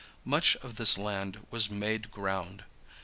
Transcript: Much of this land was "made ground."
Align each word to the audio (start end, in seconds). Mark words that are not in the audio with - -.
Much 0.25 0.55
of 0.63 0.77
this 0.77 0.97
land 0.97 1.45
was 1.51 1.69
"made 1.69 2.09
ground." 2.09 2.63